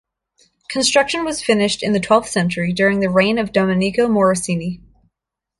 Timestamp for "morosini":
4.07-4.81